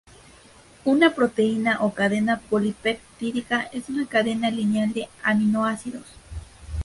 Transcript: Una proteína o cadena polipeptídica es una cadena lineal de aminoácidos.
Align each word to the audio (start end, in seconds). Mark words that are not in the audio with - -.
Una 0.83 1.13
proteína 1.13 1.77
o 1.83 1.93
cadena 1.93 2.39
polipeptídica 2.49 3.61
es 3.71 3.87
una 3.87 4.07
cadena 4.07 4.49
lineal 4.49 4.93
de 4.93 5.07
aminoácidos. 5.21 6.07